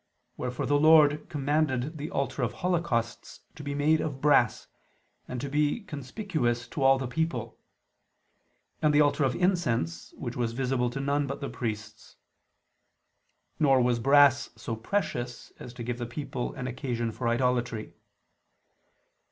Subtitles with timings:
[0.35, 4.65] Wherefore the Lord commanded the altar of holocausts to be made of brass,
[5.27, 7.59] and to be conspicuous to all the people;
[8.81, 12.15] and the altar of incense, which was visible to none but the priests.
[13.59, 17.93] Nor was brass so precious as to give the people an occasion for idolatry.